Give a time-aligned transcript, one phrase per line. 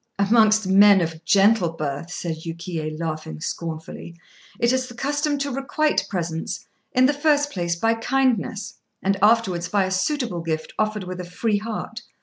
[0.17, 4.15] "Amongst men of gentle birth," said Yukiyé, laughing scornfully,
[4.59, 9.69] "it is the custom to requite presents, in the first place by kindness, and afterwards
[9.69, 12.01] by a suitable gift offered with a free heart.